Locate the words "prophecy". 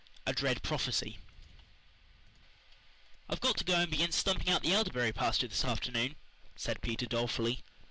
0.63-1.19